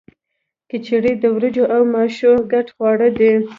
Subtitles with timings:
[0.69, 3.31] کچړي د وریجو او ماشو ګډ خواړه دي.